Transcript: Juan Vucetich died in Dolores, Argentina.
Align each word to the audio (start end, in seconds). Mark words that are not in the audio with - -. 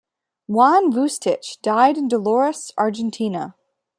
Juan 0.47 0.91
Vucetich 0.91 1.59
died 1.61 1.95
in 1.95 2.07
Dolores, 2.07 2.71
Argentina. 2.75 3.53